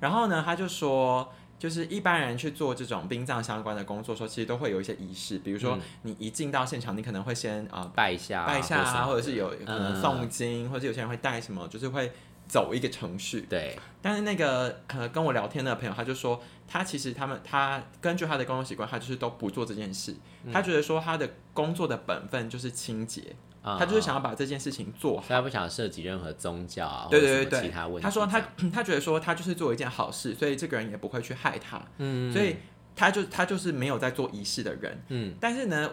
[0.00, 12.12] 然后呢，他就说，就是一般人去做这种殡葬相关的工作，时候其实都会有一些仪式，比如说你一进到现场，你可能会先啊拜一下，拜一下啊，或者是有可能诵经，或者有些人会带什么，就是会
[12.46, 13.40] 走一个程序。
[13.50, 13.76] 对。
[14.00, 20.14] 但是那个呃跟我聊天的朋友，他就说，他其实他们他根据他的工作习惯，他就是都不做这件事。
[20.52, 23.34] 他觉得说他的工作的本分就是清洁。
[23.62, 28.02] 他就是想要把这件事情做好，他不想涉及任何宗教啊，对对对其他问题。
[28.02, 28.40] 他说他
[28.72, 32.56] 他觉得说他就是做一件好事，所以这个人也不会去害他，嗯，所以
[32.96, 35.34] 他就他就是没有在做仪式的人，嗯。
[35.40, 35.90] 但是呢，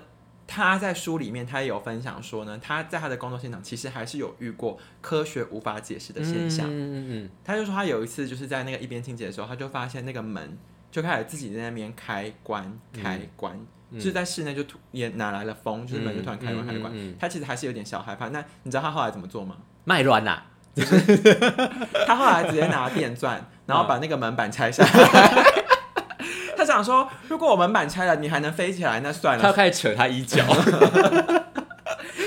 [0.47, 7.29] 他在书里面他也有分享说呢，他在他的工作现场其实还是有遇过科学无法解释的现象，嗯嗯嗯。
[7.43, 10.57] 他就说他有一次就是在那个一边清洁的时候，他就发现那个门
[10.91, 13.59] 就开始自己在那边开关开关。
[13.95, 18.29] 就是在室内就突也哪来了风，就是门就突然开关开关，他其实还是有点小害怕。
[18.29, 19.55] 那你知道他后来怎么做吗？
[19.83, 20.41] 卖卵呐！
[22.05, 25.43] 他后来直接拿电钻，然后把那个门板拆下来。
[26.57, 29.41] 他想说，如果我门板拆了，你还能飞起来，那算了。
[29.41, 30.43] 他开始扯他衣角。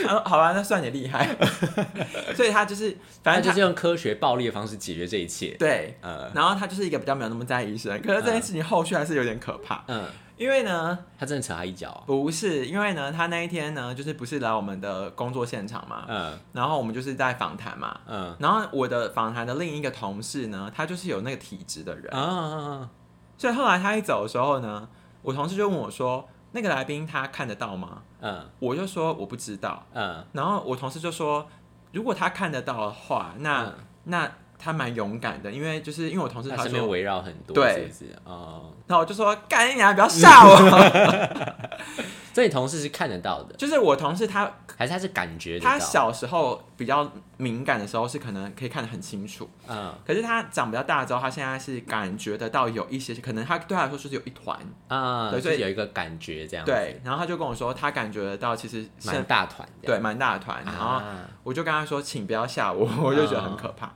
[0.06, 1.28] 他说：“好吧，那算你厉害。
[2.34, 5.54] ”所以他就是，反正就是用科学暴力的方式解决这一切。
[5.58, 9.84] 对，呃，然后他就是一个比较没有那么在意生，可是这件事情后续还是有点可怕。
[9.88, 10.06] 嗯。
[10.38, 12.04] 因为呢，他真的扯他一脚。
[12.06, 22.88] 不是，因为呢，他那一天呢，就是不是来我们的工作现场嘛，嗯，然后我们就是在访谈嘛，嗯，然后我的访谈的另一个同事呢，他就是有那个体质的人，啊，
[23.36, 24.88] 所以后来他一走的时候呢，
[25.22, 28.02] 我同事就问我说，那个来宾他看得到吗？
[28.20, 31.48] 嗯，我就说我不知道，嗯，然后我同事就说，
[31.92, 33.74] 如果他看得到的话，那
[34.04, 34.30] 那。
[34.58, 37.90] 他蛮勇敢的，因为就是因为我同事他身边围绕很多，对，
[38.24, 40.58] 哦，然后我就说，干你啊，不要吓我。
[42.34, 61.02] 所以同事是看得到的，就是我同事他还是他是感觉，他小时候比较敏感的时候是可能可以看得很清楚，嗯，可是他长比较大之后，他现在是感觉得到有一些，可能他对他来说就是有一团，啊，对，所以有一个感觉这样，对，然后他就跟我说，他感觉得到其实蛮大团，对，蛮大团，然后
[61.42, 63.92] 我就跟他说，请不要吓我， 我就觉得很可怕。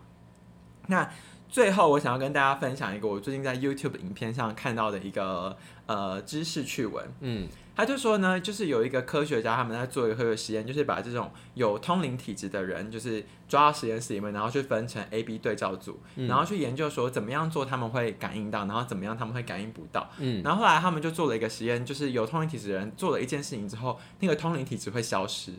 [0.93, 1.11] 那
[1.49, 7.05] 最后，我想要跟大家分享一个我最近在 YouTube 影片上看到的一个呃知识趣闻。
[7.21, 20.11] 嗯，他就说呢，就是有一个科学家他们在做一个科学实验，就是把这种有通灵体质的人，就是抓到实验室里面，然后去分成 A、B 对照组，然后去研究说怎么样做他们会感应到，然后怎么样他们会感应不到。
[20.19, 25.53] 嗯，然后后来他们就做了一个实验，就是有通灵体质的人做了一件事情之后，那个通灵体质会消失。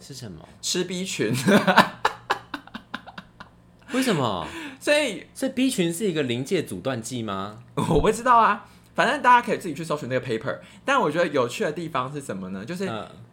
[0.00, 0.48] 是什么？
[0.60, 1.32] 吃 B 群。
[3.92, 4.46] 为什么？
[4.84, 7.60] 所以，所以 B 群是一个临界阻断剂吗？
[7.74, 10.58] 我不知道啊，反正大家可以自己去搜寻那个 paper。
[10.84, 12.62] 但我觉得有趣的地方是什么呢？
[12.62, 12.86] 就是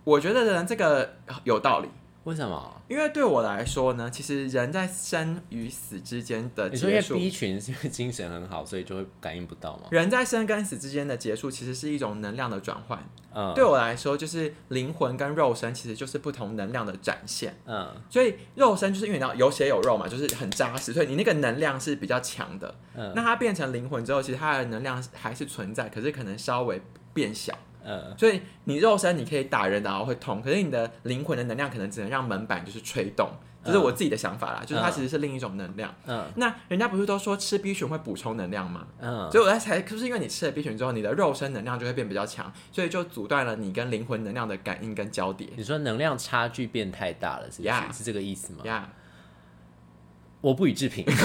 [0.06, 1.90] 我觉得呢，这个有道理。
[2.24, 2.82] 为什么？
[2.88, 9.88] 因为对我来说呢，其实人在生与死之间的结束，因为 B 群是因为精神很好，所以就会感应不到吗？
[9.90, 13.04] 人在生跟死之间的结束，其实是一种能量的转换。
[13.34, 17.58] 嗯，对我来说，就是灵魂跟肉身其实就是不同能量的展现。
[17.66, 22.76] 嗯，所以肉身就是因为你要有血有肉嘛，就是很扎实，所以你那个能量是比较强的。
[22.94, 26.80] 嗯，那它变成灵魂之后，其实它的能量还是存在，可是可能稍微
[27.14, 27.58] 变小。
[27.84, 33.30] 呃，所以你肉身你可以打人，然后会痛，可是你的灵魂的能量可能只能让门板就是吹动，
[33.64, 35.94] 这是我自己的想法啦，就是它其实是另一种能量。
[36.06, 38.88] 嗯，那人家不是都说吃 B 群会补充能量吗？
[39.00, 45.48] 嗯，所以我在猜，是不是因为你吃了 B 群之后，你的肉身能量就会变比较强，所以就阻断了你跟灵魂能量的感应跟交叠？
[45.56, 47.98] 你说能量差距变太大了，是不是？
[48.00, 48.60] 是这个意思吗？
[48.64, 48.90] 呀，
[50.42, 51.06] 我不予置评。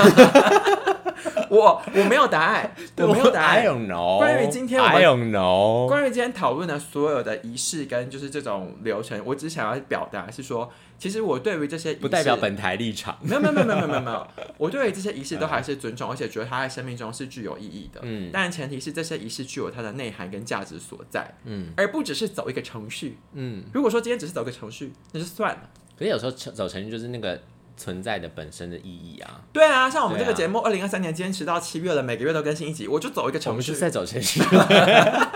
[1.49, 3.59] 我我没有答案，我没有答案。
[3.59, 4.19] I don't know。
[4.19, 5.87] 关于今天我们 I don't know。
[5.87, 13.17] 关于今天讨论的所有的仪式跟就是这种流程，我只想要表达是说，其实我对于这些不代表本台立场。
[13.23, 14.27] 没有没有没有没有没有没有，
[14.59, 18.01] 我对于这些仪式都还是尊重，而且觉得它在生命中是具有意义的。
[18.03, 21.33] 嗯，但前提是这些仪式具有它的内涵跟价值所在。
[21.45, 23.19] 嗯，而不只是走一个程序。
[23.35, 25.61] 嗯，如果说今天只是走个程序，那就算了。
[25.97, 27.41] 可是有时候走程序就是那个。
[27.77, 34.41] 存在的本身的意义啊，对啊，像我们这个节目，二零二三年坚持到七月了，每个月都更新一集，我就走一个程序，我们是在走程序，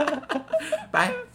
[0.91, 1.30] 拜。